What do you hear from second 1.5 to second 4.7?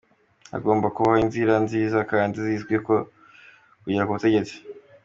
nziza kandi zizwi zo kugera ku butegetsi.